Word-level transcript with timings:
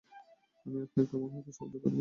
আমি 0.65 0.77
আপনাকে 0.85 1.13
অমর 1.17 1.31
হতে 1.35 1.51
সাহায্য 1.51 1.75
করব! 1.75 1.89